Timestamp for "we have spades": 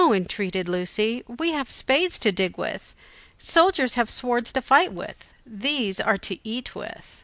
1.27-2.17